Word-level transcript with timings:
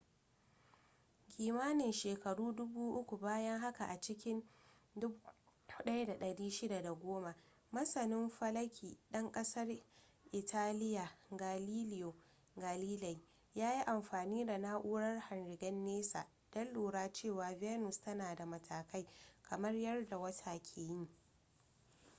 kimanin 1.31 1.93
shekaru 2.01 2.47
dubu 2.57 2.83
uku 2.99 3.15
bayan 3.25 3.57
haka 3.65 3.83
a 3.93 3.95
cikin 4.01 4.39
1610 4.95 7.33
masanin 7.71 8.29
falaki 8.29 8.97
ɗan 9.11 9.31
ƙasar 9.31 9.67
italiya 10.31 11.17
galileo 11.31 12.13
galilei 12.55 13.21
ya 13.55 13.73
yi 13.75 13.81
amfani 13.85 14.45
da 14.45 14.57
na'urar 14.57 15.19
hangen 15.19 15.85
nesa 15.85 16.27
don 16.51 16.73
lura 16.73 17.11
cewa 17.13 17.55
venus 17.55 18.01
tana 18.01 18.35
da 18.35 18.45
matakai 18.45 19.07
kamar 19.41 19.75
yadda 19.75 20.17
wata 20.17 20.51
yake 20.51 20.81
yi 20.81 21.09